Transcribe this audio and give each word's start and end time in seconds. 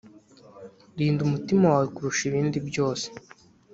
rinda 0.97 1.21
umutima 1.27 1.65
wawe 1.73 1.87
kuruta 1.93 2.23
ibindi 2.29 2.57
byose 2.69 3.07